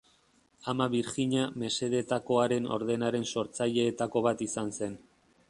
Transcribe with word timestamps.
Ama 0.71 0.87
Birjina 0.93 1.43
Mesedetakoaren 1.63 2.69
ordenaren 2.79 3.29
sortzaileetako 3.35 4.27
bat 4.31 4.43
izan 4.49 4.75
zen. 4.81 4.99